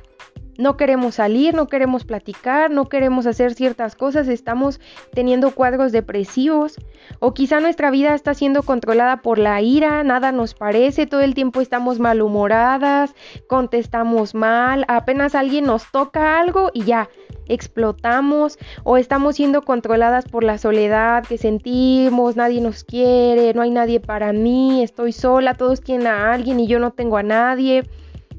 No 0.57 0.77
queremos 0.77 1.15
salir, 1.15 1.53
no 1.53 1.67
queremos 1.67 2.03
platicar, 2.03 2.71
no 2.71 2.89
queremos 2.89 3.25
hacer 3.25 3.53
ciertas 3.53 3.95
cosas, 3.95 4.27
estamos 4.27 4.79
teniendo 5.13 5.51
cuadros 5.51 5.91
depresivos 5.91 6.77
o 7.19 7.33
quizá 7.33 7.59
nuestra 7.59 7.91
vida 7.91 8.13
está 8.13 8.33
siendo 8.33 8.63
controlada 8.63 9.21
por 9.21 9.37
la 9.37 9.61
ira, 9.61 10.03
nada 10.03 10.31
nos 10.31 10.53
parece, 10.53 11.07
todo 11.07 11.21
el 11.21 11.33
tiempo 11.33 11.61
estamos 11.61 11.99
malhumoradas, 11.99 13.13
contestamos 13.47 14.35
mal, 14.35 14.85
apenas 14.87 15.35
alguien 15.35 15.65
nos 15.65 15.89
toca 15.91 16.39
algo 16.39 16.71
y 16.73 16.83
ya 16.83 17.09
explotamos 17.47 18.57
o 18.83 18.97
estamos 18.97 19.35
siendo 19.35 19.63
controladas 19.63 20.25
por 20.25 20.43
la 20.43 20.57
soledad 20.57 21.25
que 21.25 21.37
sentimos, 21.37 22.35
nadie 22.35 22.61
nos 22.61 22.83
quiere, 22.83 23.53
no 23.53 23.61
hay 23.61 23.71
nadie 23.71 23.99
para 23.99 24.31
mí, 24.31 24.83
estoy 24.83 25.11
sola, 25.11 25.55
todos 25.55 25.81
quieren 25.81 26.07
a 26.07 26.33
alguien 26.33 26.59
y 26.59 26.67
yo 26.67 26.79
no 26.79 26.91
tengo 26.91 27.17
a 27.17 27.23
nadie, 27.23 27.83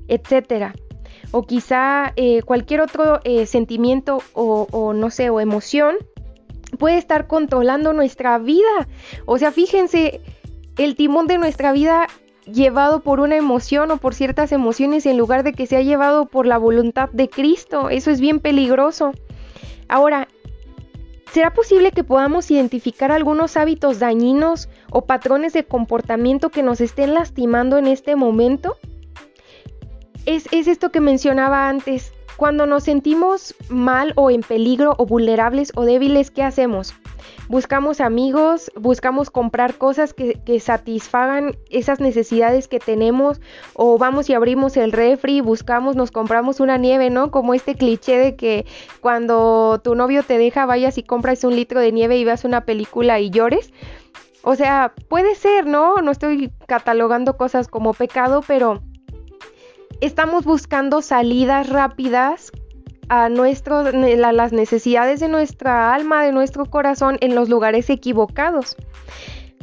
etcétera 0.09 0.75
o 1.33 1.43
quizá 1.43 2.13
eh, 2.17 2.43
cualquier 2.43 2.81
otro 2.81 3.21
eh, 3.25 3.47
sentimiento 3.47 4.23
o, 4.35 4.69
o 4.71 4.93
no 4.93 5.11
sé, 5.11 5.31
o 5.31 5.41
emoción 5.41 5.97
puede 6.79 6.99
estar 6.99 7.27
controlando 7.27 7.93
nuestra 7.93 8.39
vida. 8.39 8.89
O 9.27 9.39
sea, 9.39 9.51
fíjense, 9.51 10.21
el 10.79 10.97
timón 10.97 11.27
de 11.27 11.39
nuestra 11.39 11.73
vida 11.73 12.07
llevado 12.51 13.01
por 13.01 13.21
una 13.21 13.37
emoción 13.37 13.91
o 13.91 13.99
por 13.99 14.15
ciertas 14.15 14.53
emociones 14.53 15.07
en 15.07 15.17
lugar 15.17 15.43
de 15.43 15.53
que 15.53 15.67
sea 15.67 15.83
llevado 15.83 16.27
por 16.27 16.47
la 16.47 16.59
voluntad 16.59 17.09
de 17.11 17.29
Cristo. 17.29 17.91
Eso 17.91 18.11
es 18.11 18.21
bien 18.21 18.41
peligroso. 18.41 19.13
Ahora, 19.89 20.29
¿será 21.31 21.53
posible 21.53 21.93
que 21.93 22.05
podamos 22.05 22.51
identificar 22.51 23.13
algunos 23.13 23.57
hábitos 23.57 23.99
dañinos 23.99 24.69
o 24.91 25.05
patrones 25.05 25.53
de 25.53 25.65
comportamiento 25.65 26.51
que 26.51 26.63
nos 26.63 26.81
estén 26.81 27.15
lastimando 27.15 27.79
en 27.79 27.87
este 27.87 28.17
momento? 28.17 28.77
Es, 30.27 30.47
esto 30.53 30.91
que 30.91 31.01
mencionaba 31.01 31.69
antes. 31.69 32.13
Cuando 32.37 32.67
nos 32.67 32.85
sentimos 32.85 33.55
mal 33.69 34.15
o 34.17 34.31
en 34.31 34.41
peligro 34.41 34.95
o 34.99 35.07
vulnerables 35.07 35.71
o 35.77 35.85
débiles, 35.85 36.31
¿qué 36.31 36.43
hacemos? 36.43 36.95
Buscamos 37.49 38.01
amigos, 38.01 38.73
buscamos 38.75 39.31
comprar 39.31 39.75
cosas 39.77 40.15
que, 40.15 40.41
que, 40.45 40.59
satisfagan 40.59 41.57
esas 41.71 42.01
necesidades 42.01 42.69
que 42.69 42.81
tenemos 42.81 43.41
o 43.75 43.99
vamos 43.99 44.31
y 44.31 44.35
abrimos 44.35 44.77
el 44.77 44.93
refri, 44.93 45.41
buscamos, 45.41 45.95
nos 45.95 46.11
compramos 46.11 46.59
una 46.59 46.79
nieve, 46.79 47.11
¿no? 47.11 47.31
Como 47.31 47.53
este 47.55 47.75
cliché 47.75 48.17
de 48.17 48.35
que 48.35 48.65
cuando 49.01 49.81
tu 49.85 49.95
novio 49.95 50.23
te 50.23 50.39
deja 50.39 50.67
vayas 50.67 50.99
y 50.99 51.03
compras 51.03 51.45
un 51.45 51.55
litro 51.55 51.81
de 51.81 51.93
nieve 51.93 52.17
y 52.17 52.25
veas 52.25 52.45
una 52.45 52.65
película 52.65 53.21
y 53.21 53.31
llores. 53.31 53.73
O 54.43 54.57
sea, 54.57 54.95
puede 55.09 55.35
ser, 55.35 55.67
¿no? 55.67 55.99
No 55.99 56.11
estoy 56.11 56.51
catalogando 56.67 57.37
cosas 57.37 57.69
como 57.69 57.95
pecado, 57.95 58.43
pero 58.45 58.83
estamos 60.03 60.45
buscando 60.45 61.01
salidas 61.01 61.69
rápidas 61.69 62.51
a, 63.09 63.29
nuestro, 63.29 63.91
las 63.93 64.53
necesidades 64.53 65.21
de 65.21 65.29
nuestra 65.29 65.95
alma, 65.95 66.25
de 66.25 66.33
nuestro 66.33 66.67
corazón 66.67 67.19
en 67.21 67.37
los 67.37 67.49
lugares 67.49 67.89
equivocados. 67.89 68.77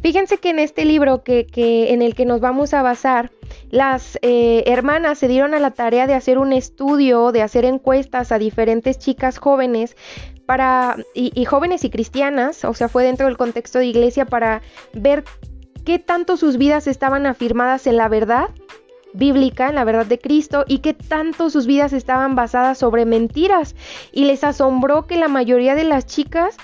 Fíjense 0.01 0.38
que 0.38 0.51
en 0.51 0.60
este 0.60 0.86
libro 0.86 1.24
que, 1.24 1.46
en 1.89 2.01
el 2.01 2.15
que 2.15 2.25
nos 2.25 2.39
vamos 2.39 2.74
a 2.74 2.81
basar, 2.81 3.31
las 3.69 4.17
eh, 4.22 4.63
hermanas 4.65 5.17
se 5.17 5.27
dieron 5.27 5.53
a 5.53 5.60
la 5.60 5.72
tarea 5.72 6.08
de 6.08 6.13
hacer 6.13 6.38
un 6.38 6.53
estudio, 6.53 7.34
de 7.34 7.41
hacer 7.41 7.65
encuestas 7.65 8.31
a 8.31 8.39
diferentes 8.39 8.98
chicas 8.98 9.39
jóvenes 9.39 9.98
para, 10.46 10.96
y, 11.13 11.34
y 11.36 11.43
jóvenes 11.43 11.84
y 11.84 11.89
cristianas, 11.89 12.63
o 12.63 12.74
sea, 12.74 12.88
fue 12.88 13.03
dentro 13.03 13.25
del 13.25 13.36
contexto 13.36 13.79
de 13.79 13.88
iglesia 13.88 14.25
para 14.25 14.62
ver 14.93 15.25
qué 15.84 16.00
tanto 16.00 16.38
sus 16.38 16.58
vidas 16.58 16.88
estaban 16.88 17.25
afirmadas 17.25 17.88
en 17.88 17.98
la 17.98 18.08
verdad 18.08 18.50
bíblica, 19.13 19.70
en 19.70 19.75
la 19.75 19.84
verdad 19.84 20.06
de 20.06 20.20
Cristo, 20.20 20.66
y 20.68 20.80
que 20.80 20.94
tanto 20.94 21.50
sus 21.50 21.66
vidas 21.66 21.94
estaban 21.94 22.36
basadas 22.36 22.78
sobre 22.78 23.06
mentiras. 23.06 23.75
Y 24.12 24.25
les 24.25 24.44
asombró 24.44 25.08
que 25.08 25.18
la 25.18 25.28
mayoría 25.28 25.75
de 25.75 25.84
las 25.84 26.06
chicas 26.06 26.58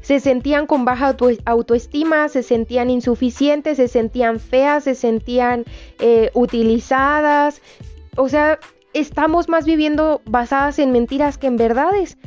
se 0.00 0.18
sentían 0.20 0.66
con 0.66 0.84
baja 0.84 1.16
autoestima, 1.44 2.28
se 2.28 2.42
sentían 2.42 2.90
insuficientes, 2.90 3.76
se 3.76 3.88
sentían 3.88 4.40
feas, 4.40 4.84
se 4.84 4.94
sentían 4.94 5.64
eh, 6.00 6.30
utilizadas. 6.34 7.62
O 8.16 8.28
sea, 8.28 8.58
estamos 8.94 9.48
más 9.48 9.64
viviendo 9.64 10.20
basadas 10.24 10.78
en 10.78 10.92
mentiras 10.92 11.38
que 11.38 11.46
en 11.46 11.56
verdades. 11.56 12.18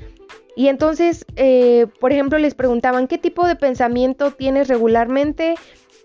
Y 0.55 0.69
entonces, 0.69 1.25
eh, 1.35 1.87
por 1.99 2.13
ejemplo, 2.13 2.37
les 2.39 2.55
preguntaban, 2.55 3.07
¿qué 3.07 3.17
tipo 3.17 3.45
de 3.45 3.57
pensamiento 3.57 4.31
tienes 4.31 4.69
regularmente? 4.69 5.55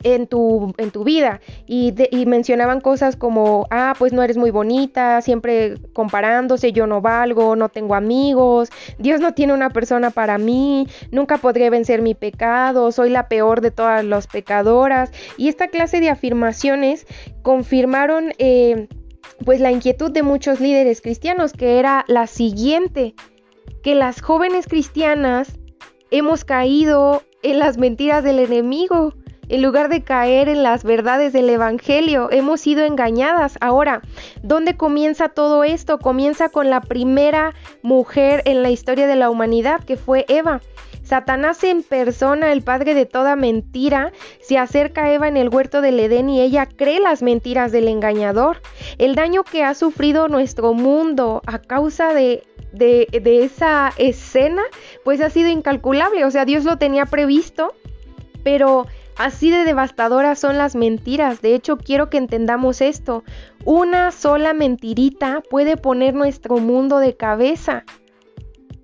En 0.03 0.27
tu, 0.27 0.75
en 0.79 0.91
tu 0.91 1.05
vida 1.05 1.41
y, 1.67 1.95
mencionaban 2.27 2.81
cosas 2.81 3.17
como, 3.17 3.67
ah, 3.71 3.95
pues 3.99 4.13
no 4.13 4.23
eres 4.23 4.37
muy 4.37 4.51
bonita, 4.51 5.21
siempre 5.21 5.75
comparándose, 5.93 6.73
yo 6.73 6.87
no 6.87 7.01
valgo, 7.01 7.57
no 7.57 7.69
tengo 7.69 7.95
amigos, 7.95 8.71
Dios 8.99 9.21
no 9.21 9.35
tiene 9.35 9.53
una 9.53 9.71
persona 9.71 10.11
para 10.11 10.39
mí, 10.39 10.87
nunca 11.11 11.39
podré 11.39 11.71
vencer 11.71 12.03
mi 12.03 12.15
pecado, 12.15 12.93
soy 12.93 13.11
la 13.11 13.29
peor 13.29 13.61
de 13.61 13.71
todas 13.71 14.05
las 14.05 14.27
pecadoras. 14.27 15.11
Y 15.37 15.49
esta 15.49 15.69
clase 15.69 16.01
de 16.01 16.11
afirmaciones 16.11 17.07
confirmaron... 17.43 18.33
Eh, 18.39 18.89
pues 19.45 19.59
la 19.59 19.73
inquietud 19.73 20.11
de 20.11 20.23
muchos 20.23 20.61
líderes 20.61 21.01
cristianos 21.01 21.55
que 21.55 21.79
era 21.79 22.05
la 22.09 22.27
siguiente, 22.27 23.15
que 23.83 23.95
las 23.95 24.21
jóvenes 24.21 24.67
cristianas 24.67 25.59
hemos 26.11 26.45
caído 26.45 27.23
en 27.43 27.59
las 27.59 27.79
mentiras 27.79 28.23
del 28.23 28.39
enemigo 28.39 29.15
en 29.51 29.63
lugar 29.63 29.89
de 29.89 30.03
caer 30.03 30.49
en 30.49 30.63
las 30.63 30.85
verdades 30.85 31.33
del 31.33 31.51
Evangelio. 31.51 32.29
Hemos 32.31 32.61
sido 32.61 32.85
engañadas. 32.85 33.59
Ahora, 33.61 34.01
¿dónde 34.43 34.77
comienza 34.77 35.29
todo 35.29 35.65
esto? 35.65 35.99
Comienza 35.99 36.49
con 36.49 36.71
la 36.71 36.81
primera 36.81 37.53
mujer 37.83 38.43
en 38.47 38.63
la 38.63 38.71
historia 38.71 39.09
de 39.09 39.17
la 39.17 39.29
humanidad, 39.29 39.83
que 39.85 39.97
fue 39.97 40.25
Eva. 40.29 40.61
Satanás 41.03 41.65
en 41.65 41.83
persona, 41.83 42.53
el 42.53 42.63
padre 42.63 42.95
de 42.95 43.05
toda 43.05 43.35
mentira, 43.35 44.13
se 44.41 44.59
acerca 44.59 45.05
a 45.05 45.13
Eva 45.13 45.27
en 45.27 45.37
el 45.37 45.49
huerto 45.49 45.81
del 45.81 45.99
Edén 45.99 46.31
y 46.31 46.41
ella 46.41 46.67
cree 46.67 47.01
las 47.01 47.21
mentiras 47.21 47.73
del 47.73 47.89
engañador. 47.89 48.63
El 48.99 49.17
daño 49.17 49.43
que 49.43 49.65
ha 49.65 49.75
sufrido 49.75 50.29
nuestro 50.29 50.73
mundo 50.73 51.43
a 51.47 51.59
causa 51.59 52.15
de, 52.15 52.45
de, 52.73 53.09
de 53.11 53.43
esa 53.43 53.93
escena, 53.97 54.63
pues 55.03 55.21
ha 55.21 55.31
sido 55.31 55.49
incalculable. 55.49 56.25
O 56.25 56.31
sea, 56.31 56.45
Dios 56.45 56.63
lo 56.63 56.79
tenía 56.79 57.07
previsto, 57.07 57.75
pero 58.45 58.87
Así 59.21 59.51
de 59.51 59.67
devastadoras 59.67 60.39
son 60.39 60.57
las 60.57 60.75
mentiras. 60.75 61.43
De 61.43 61.55
hecho, 61.55 61.77
quiero 61.77 62.09
que 62.09 62.17
entendamos 62.17 62.81
esto. 62.81 63.23
Una 63.67 64.13
sola 64.13 64.55
mentirita 64.55 65.43
puede 65.51 65.77
poner 65.77 66.15
nuestro 66.15 66.57
mundo 66.57 66.97
de 67.01 67.15
cabeza. 67.19 67.85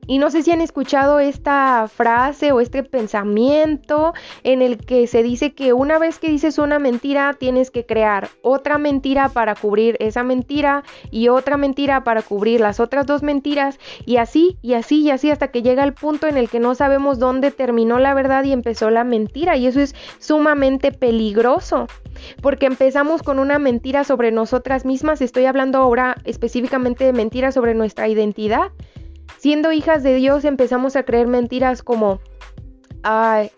Y 0.06 0.18
no 0.18 0.30
sé 0.30 0.42
si 0.42 0.50
han 0.52 0.60
escuchado 0.60 1.20
esta 1.20 1.88
frase 1.88 2.52
o 2.52 2.60
este 2.60 2.82
pensamiento 2.82 4.14
en 4.44 4.62
el 4.62 4.78
que 4.78 5.06
se 5.06 5.22
dice 5.22 5.52
que 5.52 5.72
una 5.72 5.98
vez 5.98 6.18
que 6.18 6.28
dices 6.28 6.58
una 6.58 6.78
mentira 6.78 7.34
tienes 7.38 7.70
que 7.70 7.84
crear 7.84 8.28
otra 8.42 8.78
mentira 8.78 9.28
para 9.28 9.54
cubrir 9.54 9.96
esa 10.00 10.22
mentira 10.22 10.84
y 11.10 11.28
otra 11.28 11.56
mentira 11.56 12.04
para 12.04 12.22
cubrir 12.22 12.60
las 12.60 12.80
otras 12.80 13.06
dos 13.06 13.22
mentiras. 13.22 13.78
Y 14.04 14.16
así 14.18 14.58
y 14.62 14.74
así 14.74 15.02
y 15.02 15.10
así 15.10 15.30
hasta 15.30 15.48
que 15.48 15.62
llega 15.62 15.84
el 15.84 15.94
punto 15.94 16.26
en 16.26 16.36
el 16.36 16.48
que 16.48 16.60
no 16.60 16.74
sabemos 16.74 17.18
dónde 17.18 17.50
terminó 17.50 17.98
la 17.98 18.14
verdad 18.14 18.44
y 18.44 18.52
empezó 18.52 18.90
la 18.90 19.04
mentira. 19.04 19.56
Y 19.56 19.66
eso 19.66 19.80
es 19.80 19.94
sumamente 20.18 20.92
peligroso 20.92 21.86
porque 22.40 22.66
empezamos 22.66 23.22
con 23.22 23.38
una 23.38 23.58
mentira 23.58 24.04
sobre 24.04 24.30
nosotras 24.30 24.84
mismas, 24.84 25.20
estoy 25.20 25.46
hablando 25.46 25.78
ahora 25.78 26.16
específicamente 26.24 27.04
de 27.04 27.12
mentiras 27.12 27.54
sobre 27.54 27.74
nuestra 27.74 28.08
identidad. 28.08 28.70
Siendo 29.46 29.70
hijas 29.70 30.02
de 30.02 30.16
Dios 30.16 30.44
empezamos 30.44 30.96
a 30.96 31.04
creer 31.04 31.28
mentiras 31.28 31.84
como, 31.84 32.18
ay, 33.04 33.52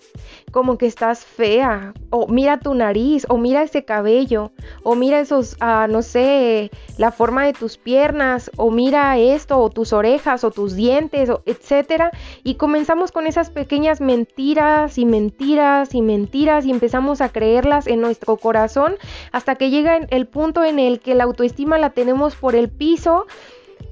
como 0.53 0.77
que 0.77 0.85
estás 0.85 1.25
fea, 1.25 1.95
o 2.11 2.29
mira 2.29 2.61
tu 2.61 2.75
nariz, 2.75 3.25
o 3.31 3.39
mira 3.39 3.63
ese 3.63 3.87
cabello, 3.87 4.53
o 4.83 4.95
mira 4.97 5.19
esos, 5.19 5.57
ah, 5.61 5.87
no 5.89 6.03
sé, 6.03 6.71
la 6.99 7.11
forma 7.11 7.47
de 7.47 7.55
tus 7.55 7.79
piernas, 7.79 8.51
o 8.59 8.71
mira 8.71 9.17
esto, 9.17 9.59
o 9.59 9.71
tus 9.71 9.95
orejas, 9.95 10.45
o 10.45 10.51
tus 10.51 10.77
dientes, 10.77 11.31
etcétera. 11.47 12.11
Y 12.45 12.57
comenzamos 12.57 13.11
con 13.11 13.27
esas 13.27 13.49
pequeñas 13.49 14.03
mentiras 14.03 14.99
y 14.99 15.07
mentiras 15.07 15.95
y 15.95 16.03
mentiras 16.03 16.67
y 16.67 16.71
empezamos 16.71 17.23
a 17.23 17.31
creerlas 17.31 17.87
en 17.87 18.03
nuestro 18.03 18.37
corazón 18.37 18.97
hasta 19.33 19.55
que 19.55 19.71
llega 19.71 19.97
el 19.97 20.27
punto 20.27 20.65
en 20.65 20.81
el 20.81 21.01
que 21.01 21.15
la 21.15 21.25
autoestima 21.25 21.79
la 21.79 21.89
tenemos 21.95 22.37
por 22.37 22.55
el 22.55 22.69
piso 22.69 23.25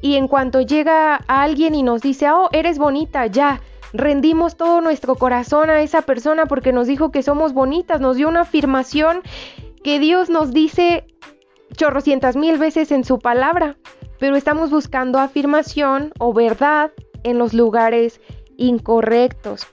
y 0.06 0.14
en 0.14 0.28
cuanto 0.28 0.60
llega 0.60 1.16
alguien 1.26 1.75
y 1.75 1.82
nos 1.82 2.00
dice, 2.00 2.30
oh, 2.30 2.48
eres 2.52 2.78
bonita, 2.78 3.26
ya, 3.26 3.60
rendimos 3.92 4.56
todo 4.56 4.80
nuestro 4.80 5.16
corazón 5.16 5.68
a 5.68 5.82
esa 5.82 6.02
persona 6.02 6.46
porque 6.46 6.72
nos 6.72 6.86
dijo 6.86 7.10
que 7.10 7.25
somos 7.25 7.52
bonitas, 7.52 8.00
nos 8.00 8.16
dio 8.16 8.28
una 8.28 8.42
afirmación 8.42 9.22
que 9.82 9.98
Dios 9.98 10.30
nos 10.30 10.52
dice 10.52 11.08
chorrocientas 11.76 12.36
mil 12.36 12.56
veces 12.56 12.92
en 12.92 13.02
su 13.02 13.18
palabra, 13.18 13.78
pero 14.20 14.36
estamos 14.36 14.70
buscando 14.70 15.18
afirmación 15.18 16.12
o 16.20 16.32
verdad 16.32 16.92
en 17.25 17.38
los 17.38 17.52
lugares 17.52 18.20
incorrectos. 18.56 19.66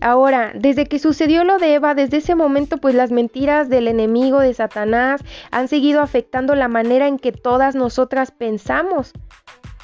Ahora, 0.00 0.52
desde 0.54 0.86
que 0.86 1.00
sucedió 1.00 1.42
lo 1.42 1.58
de 1.58 1.74
Eva, 1.74 1.96
desde 1.96 2.18
ese 2.18 2.36
momento, 2.36 2.78
pues 2.78 2.94
las 2.94 3.10
mentiras 3.10 3.68
del 3.68 3.88
enemigo 3.88 4.38
de 4.38 4.54
Satanás 4.54 5.20
han 5.50 5.66
seguido 5.66 6.00
afectando 6.00 6.54
la 6.54 6.68
manera 6.68 7.08
en 7.08 7.18
que 7.18 7.32
todas 7.32 7.74
nosotras 7.74 8.30
pensamos. 8.30 9.12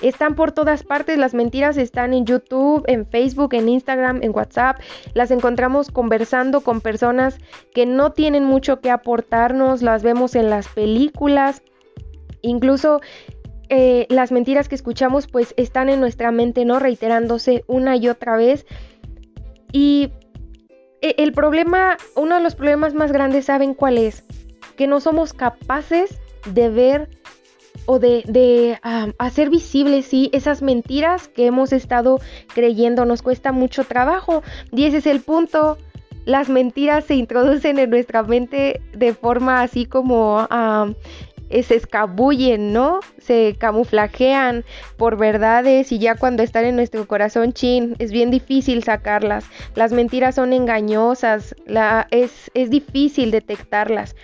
Están 0.00 0.34
por 0.34 0.52
todas 0.52 0.82
partes, 0.82 1.18
las 1.18 1.32
mentiras 1.32 1.76
están 1.78 2.12
en 2.12 2.26
YouTube, 2.26 2.84
en 2.86 3.06
Facebook, 3.06 3.54
en 3.54 3.68
Instagram, 3.68 4.22
en 4.22 4.32
WhatsApp. 4.34 4.78
Las 5.14 5.30
encontramos 5.30 5.90
conversando 5.90 6.60
con 6.60 6.80
personas 6.80 7.38
que 7.74 7.86
no 7.86 8.12
tienen 8.12 8.44
mucho 8.44 8.80
que 8.80 8.90
aportarnos, 8.90 9.82
las 9.82 10.02
vemos 10.02 10.34
en 10.34 10.50
las 10.50 10.68
películas. 10.68 11.62
Incluso 12.42 13.00
eh, 13.68 14.06
las 14.10 14.32
mentiras 14.32 14.68
que 14.68 14.74
escuchamos 14.74 15.26
pues 15.26 15.54
están 15.56 15.88
en 15.88 16.00
nuestra 16.00 16.30
mente, 16.30 16.64
¿no? 16.64 16.78
Reiterándose 16.78 17.64
una 17.66 17.96
y 17.96 18.08
otra 18.08 18.36
vez. 18.36 18.66
Y 19.72 20.12
e, 21.00 21.14
el 21.18 21.32
problema, 21.32 21.96
uno 22.14 22.36
de 22.36 22.42
los 22.42 22.54
problemas 22.54 22.94
más 22.94 23.12
grandes, 23.12 23.46
¿saben 23.46 23.74
cuál 23.74 23.98
es? 23.98 24.24
Que 24.76 24.86
no 24.86 25.00
somos 25.00 25.32
capaces 25.32 26.18
de 26.52 26.68
ver 26.68 27.08
o 27.86 27.98
de, 27.98 28.78
hacer 29.18 29.50
visibles, 29.50 30.06
sí, 30.06 30.28
esas 30.32 30.62
mentiras 30.62 31.28
que 31.28 31.46
hemos 31.46 31.72
estado 31.72 32.20
creyendo. 32.54 33.04
Nos 33.04 33.22
cuesta 33.22 33.52
mucho 33.52 33.84
trabajo. 33.84 34.42
Y 34.72 34.84
ese 34.84 34.98
es 34.98 35.06
el 35.06 35.20
punto. 35.20 35.78
Las 36.24 36.48
mentiras 36.48 37.04
se 37.04 37.14
introducen 37.14 37.78
en 37.78 37.90
nuestra 37.90 38.22
mente 38.24 38.80
de 38.92 39.14
forma 39.14 39.62
así 39.62 39.86
como 39.86 40.46
se 41.48 41.76
escabullen, 41.76 42.72
¿no? 42.72 43.00
Se 43.18 43.54
camuflajean 43.58 44.64
por 44.96 45.16
verdades 45.16 45.92
y 45.92 45.98
ya 45.98 46.16
cuando 46.16 46.42
están 46.42 46.64
en 46.64 46.76
nuestro 46.76 47.06
corazón, 47.06 47.52
chin, 47.52 47.94
es 47.98 48.10
bien 48.10 48.30
difícil 48.30 48.82
sacarlas. 48.82 49.44
Las 49.74 49.92
mentiras 49.92 50.34
son 50.34 50.52
engañosas, 50.52 51.54
la, 51.66 52.08
es, 52.10 52.50
es 52.54 52.70
difícil 52.70 53.30
detectarlas. 53.30 54.16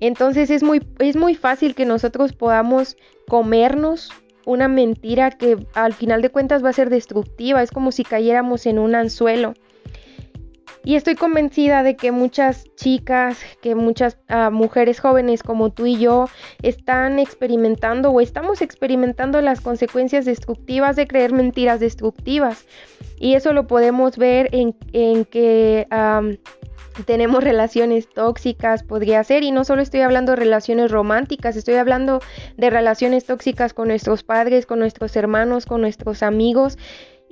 Entonces 0.00 0.50
es 0.50 0.62
muy, 0.62 0.82
es 0.98 1.16
muy 1.16 1.34
fácil 1.34 1.74
que 1.74 1.84
nosotros 1.84 2.32
podamos 2.32 2.96
comernos 3.28 4.10
una 4.44 4.68
mentira 4.68 5.30
que 5.30 5.58
al 5.74 5.92
final 5.92 6.22
de 6.22 6.30
cuentas 6.30 6.64
va 6.64 6.70
a 6.70 6.72
ser 6.72 6.88
destructiva, 6.88 7.62
es 7.62 7.70
como 7.70 7.90
si 7.92 8.04
cayéramos 8.04 8.66
en 8.66 8.78
un 8.78 8.94
anzuelo. 8.94 9.54
Y 10.86 10.94
estoy 10.94 11.16
convencida 11.16 11.82
de 11.82 11.96
que 11.96 12.12
muchas 12.12 12.72
chicas, 12.76 13.40
que 13.60 13.74
muchas 13.74 14.18
ah, 14.28 14.50
mujeres 14.50 15.00
jóvenes 15.00 15.42
como 15.42 15.70
tú 15.70 15.86
y 15.86 15.98
yo 15.98 16.26
están 16.62 17.18
experimentando 17.18 18.12
o 18.12 18.20
estamos 18.20 18.62
experimentando 18.62 19.40
las 19.40 19.60
consecuencias 19.60 20.24
destructivas 20.24 20.94
de 20.94 21.08
creer 21.08 21.32
mentiras 21.32 21.80
destructivas. 21.80 22.66
Y 23.18 23.34
eso 23.34 23.52
lo 23.52 23.66
podemos 23.66 24.16
ver 24.16 24.48
en, 24.52 24.76
en 24.92 25.24
que 25.24 25.88
tenemos 27.04 27.42
relaciones 27.42 28.08
tóxicas, 28.08 28.84
podría 28.84 29.24
ser, 29.24 29.42
y 29.42 29.50
no 29.50 29.64
solo 29.64 29.82
estoy 29.82 30.02
hablando 30.02 30.32
de 30.32 30.36
relaciones 30.36 30.92
románticas, 30.92 31.56
estoy 31.56 31.74
hablando 31.74 32.20
de 32.56 32.70
relaciones 32.70 33.24
tóxicas 33.26 33.74
con 33.74 33.88
nuestros 33.88 34.22
padres, 34.22 34.66
con 34.66 34.78
nuestros 34.78 35.16
hermanos, 35.16 35.66
con 35.66 35.80
nuestros 35.80 36.22
amigos. 36.22 36.78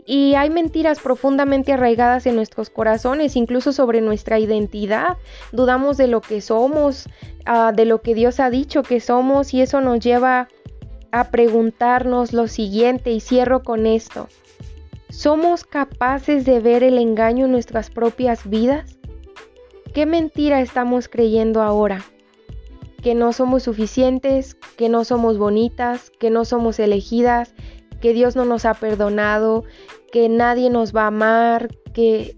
Y 0.06 0.34
hay 0.34 0.50
mentiras 0.50 1.00
profundamente 1.00 1.73
arraigadas 1.73 2.26
en 2.26 2.37
nuestros 2.37 2.68
corazones, 2.68 3.37
incluso 3.37 3.73
sobre 3.73 4.00
nuestra 4.00 4.38
identidad. 4.38 5.16
Dudamos 5.52 5.96
de 5.96 6.08
lo 6.08 6.20
que 6.20 6.40
somos, 6.40 7.08
ah, 7.46 7.73
de 7.75 7.87
lo 7.87 8.02
que 8.02 8.14
Dios 8.14 8.38
ha 8.40 8.50
dicho 8.50 8.82
que 8.82 9.00
somos, 9.00 9.54
y 9.54 9.62
eso 9.62 9.80
nos 9.80 10.00
lleva 10.00 10.49
a 11.11 11.30
preguntarnos 11.30 12.32
lo 12.32 12.49
siguiente, 12.49 13.12
y 13.12 13.20
cierro 13.20 13.62
con 13.62 13.87
esto. 13.87 14.28
¿Somos 15.08 15.64
capaces 15.64 16.44
de 16.44 16.61
ver 16.61 16.82
el 16.82 16.99
engaño 16.99 17.46
en 17.46 17.52
nuestras 17.52 17.88
propias 17.88 18.50
vidas? 18.50 18.99
¿Qué 19.94 20.06
mentira 20.06 20.61
estamos 20.61 21.08
creyendo 21.08 21.62
ahora? 21.62 22.04
Que 23.00 23.14
no 23.14 23.32
somos 23.32 23.62
suficientes, 23.62 24.56
que 24.76 24.88
no 24.88 25.04
somos 25.04 25.38
bonitas, 25.38 26.10
que 26.19 26.30
no 26.30 26.45
somos 26.45 26.80
elegidas, 26.80 27.54
que 28.04 28.12
Dios 28.12 28.36
no 28.36 28.45
nos 28.45 28.67
ha 28.67 28.75
perdonado, 28.75 29.64
que 30.12 30.28
nadie 30.28 30.69
nos 30.69 30.95
va 30.95 31.04
a 31.04 31.06
amar, 31.06 31.69
que 31.95 32.36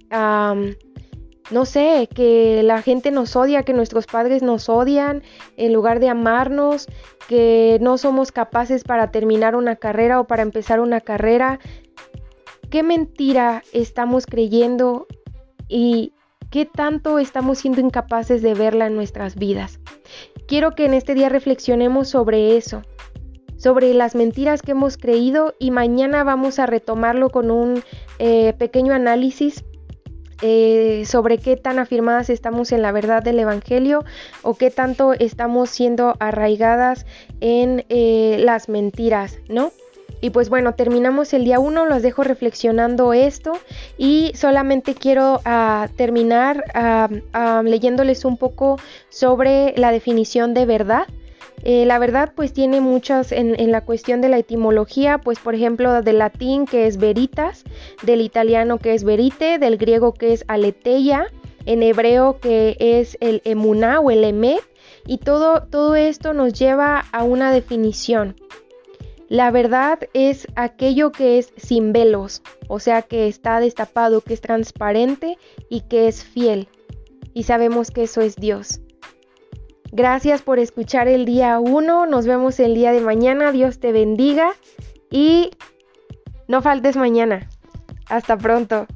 no 1.51 1.65
sé, 1.65 2.09
que 2.15 2.63
la 2.63 2.83
gente 2.83 3.11
nos 3.11 3.35
odia, 3.35 3.65
que 3.65 3.73
nuestros 3.73 4.07
padres 4.07 4.45
nos 4.45 4.69
odian 4.69 5.25
en 5.57 5.73
lugar 5.73 5.99
de 5.99 6.09
amarnos, 6.09 6.87
que 7.27 7.79
no 7.81 7.99
somos 7.99 8.31
capaces 8.31 8.85
para 8.85 9.11
terminar 9.11 9.57
una 9.57 9.75
carrera 9.75 10.21
o 10.21 10.29
para 10.29 10.43
empezar 10.43 10.79
una 10.79 11.01
carrera. 11.01 11.59
¿Qué 12.71 12.85
mentira 12.85 13.65
estamos 13.73 14.25
creyendo 14.25 15.09
y 15.67 16.13
¿Qué 16.53 16.65
tanto 16.65 17.19
estamos 17.19 17.59
siendo 17.59 17.81
incapaces 17.81 18.41
de 18.41 18.55
verla 18.55 18.87
en 18.87 18.95
nuestras 18.95 19.35
vidas? 19.35 19.81
Quiero 20.47 20.77
que 20.77 20.85
en 20.85 20.95
este 20.95 21.15
día 21.15 21.29
reflexionemos 21.29 22.09
sobre 22.09 22.57
eso, 22.57 22.83
sobre 23.57 23.95
las 23.95 24.15
mentiras 24.15 24.63
que 24.63 24.73
hemos 24.73 24.97
creído 24.97 25.55
y 25.59 25.71
mañana 25.71 26.25
vamos 26.25 26.59
a 26.59 26.67
retomarlo 26.67 27.31
con 27.31 27.51
un 27.51 27.83
eh, 28.19 28.55
pequeño 28.59 28.95
análisis 28.95 29.65
eh, 30.43 31.05
sobre 31.07 31.39
qué 31.39 31.57
tan 31.57 31.79
afirmadas 31.79 32.29
estamos 32.29 32.71
en 32.73 32.83
la 32.83 32.93
verdad 32.93 33.23
del 33.23 33.39
Evangelio 33.39 34.05
o 34.43 34.55
qué 34.55 34.71
tanto 34.71 35.15
estamos 35.15 35.71
siendo 35.71 36.15
arraigadas 36.21 37.07
en 37.41 37.87
eh, 37.89 38.37
las 38.41 38.69
mentiras, 38.69 39.39
¿no? 39.49 39.73
Y 40.21 40.31
pues 40.31 40.49
bueno, 40.49 40.75
terminamos 40.75 41.33
el 41.35 41.45
día 41.45 41.59
1, 41.59 41.87
los 41.87 42.03
dejo 42.03 42.23
reflexionando 42.23 43.13
esto 43.13 43.53
y 43.99 44.33
solamente 44.35 44.95
quiero 44.95 45.41
ah, 45.45 45.89
terminar 45.97 46.65
ah, 46.75 47.63
leyéndoles 47.65 48.25
un 48.25 48.37
poco 48.37 48.79
sobre 49.09 49.75
la 49.77 49.93
definición 49.93 50.55
de 50.55 50.67
verdad. 50.67 51.07
Eh, 51.63 51.85
la 51.87 51.99
verdad 51.99 52.33
pues 52.35 52.53
tiene 52.53 52.81
muchas 52.81 53.33
en, 53.33 53.71
la 53.73 53.81
cuestión 53.85 54.21
de 54.21 54.29
la 54.29 54.39
etimología, 54.39 55.19
pues 55.19 55.39
por 55.39 55.55
ejemplo 55.55 56.03
del 56.03 56.19
latín 56.19 56.67
que 56.67 56.87
es 56.87 56.97
veritas, 56.97 57.65
del 58.03 58.21
italiano 58.21 58.79
que 58.79 58.95
es 58.95 59.05
verite, 59.05 59.59
del 59.59 59.77
griego 59.77 60.15
que 60.15 60.33
es 60.33 60.45
aletheia, 60.49 61.27
en 61.65 61.83
hebreo 61.83 62.39
que 62.41 62.77
es 62.79 63.17
el 63.21 63.43
emuná 63.45 64.01
o 64.01 64.11
el 64.11 64.23
emet, 64.23 64.63
y 65.07 65.19
todo, 65.19 65.65
todo 65.65 65.97
esto 65.97 66.33
nos 66.35 66.53
lleva 66.53 67.05
a 67.13 67.25
una 67.25 67.53
definición. 67.53 68.37
La 69.29 69.51
verdad 69.51 69.99
es 70.15 70.47
aquello 70.55 71.11
que 71.11 71.39
es 71.39 71.53
sin 71.57 71.93
velos, 71.93 72.43
o 72.69 72.79
sea 72.79 73.03
que 73.03 73.27
está 73.27 73.59
destapado, 73.59 74.21
que 74.21 74.35
es 74.35 74.41
transparente 74.41 75.37
y 75.69 75.81
que 75.83 76.07
es 76.07 76.23
fiel. 76.23 76.69
Y 77.35 77.43
sabemos 77.43 77.91
que 77.91 78.05
eso 78.05 78.21
es 78.21 78.37
Dios. 78.37 78.81
Gracias 79.97 80.43
por 80.43 80.59
escuchar 80.59 81.09
el 81.09 81.25
día 81.25 81.59
1, 81.59 82.05
nos 82.05 82.27
vemos 82.27 82.61
el 82.61 82.75
día 82.75 82.93
de 82.93 83.01
mañana, 83.01 83.51
Dios 83.51 83.81
te 83.81 83.93
bendiga 83.93 84.53
y 85.11 85.53
no 86.49 86.61
faltes 86.61 86.99
mañana. 86.99 87.49
Hasta 88.07 88.37
pronto. 88.37 88.87